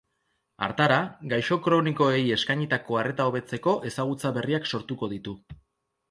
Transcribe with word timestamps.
Hartara, 0.67 0.95
gaixo 1.33 1.57
kronikoei 1.67 2.23
eskainitako 2.35 2.97
arreta 3.01 3.27
hobetzeko 3.31 3.75
ezagutza 3.91 4.33
berriak 4.39 4.65
sortuko 4.71 5.11
ditu. 5.13 5.35